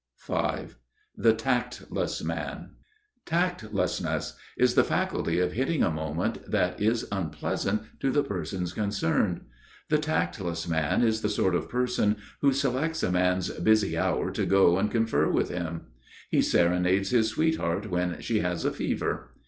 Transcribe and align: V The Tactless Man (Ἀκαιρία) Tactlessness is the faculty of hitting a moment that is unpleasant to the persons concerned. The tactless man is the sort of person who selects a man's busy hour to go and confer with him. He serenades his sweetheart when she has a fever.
V 0.17 0.33
The 1.15 1.35
Tactless 1.35 2.23
Man 2.23 2.57
(Ἀκαιρία) 2.57 2.71
Tactlessness 3.27 4.33
is 4.57 4.73
the 4.73 4.83
faculty 4.83 5.37
of 5.39 5.51
hitting 5.51 5.83
a 5.83 5.91
moment 5.91 6.43
that 6.49 6.81
is 6.81 7.07
unpleasant 7.11 7.83
to 7.99 8.09
the 8.09 8.23
persons 8.23 8.73
concerned. 8.73 9.41
The 9.89 9.99
tactless 9.99 10.67
man 10.67 11.03
is 11.03 11.21
the 11.21 11.29
sort 11.29 11.53
of 11.53 11.69
person 11.69 12.17
who 12.41 12.51
selects 12.51 13.03
a 13.03 13.11
man's 13.11 13.51
busy 13.51 13.95
hour 13.95 14.31
to 14.31 14.43
go 14.47 14.79
and 14.79 14.89
confer 14.89 15.29
with 15.29 15.49
him. 15.49 15.81
He 16.31 16.41
serenades 16.41 17.11
his 17.11 17.27
sweetheart 17.27 17.91
when 17.91 18.21
she 18.21 18.39
has 18.39 18.65
a 18.65 18.71
fever. 18.73 19.35